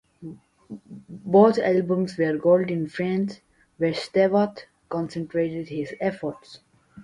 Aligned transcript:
Both 1.11 1.59
albums 1.59 2.17
were 2.17 2.35
Gold 2.35 2.71
in 2.71 2.87
France, 2.87 3.39
where 3.77 3.93
Stewart 3.93 4.65
concentrated 4.89 5.67
his 5.69 5.93
efforts. 6.01 6.61